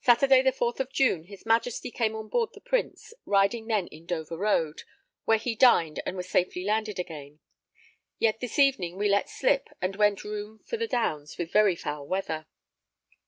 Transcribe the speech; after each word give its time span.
Saturday 0.00 0.42
the 0.42 0.50
4th 0.50 0.80
of 0.80 0.92
June, 0.92 1.22
his 1.22 1.46
Majesty 1.46 1.92
came 1.92 2.16
on 2.16 2.28
board 2.28 2.50
the 2.52 2.60
Prince, 2.60 3.14
riding 3.24 3.68
then 3.68 3.86
in 3.86 4.06
Dover 4.06 4.36
Road, 4.36 4.82
where 5.24 5.38
he 5.38 5.54
dined 5.54 6.02
and 6.04 6.16
was 6.16 6.28
safely 6.28 6.64
landed 6.64 6.98
again. 6.98 7.38
Yet 8.18 8.40
this 8.40 8.58
evening 8.58 8.96
we 8.96 9.08
let 9.08 9.30
slip 9.30 9.68
and 9.80 9.94
went 9.94 10.24
room 10.24 10.58
for 10.66 10.76
the 10.76 10.88
Downs 10.88 11.38
with 11.38 11.52
very 11.52 11.76
foul 11.76 12.08
weather. 12.08 12.48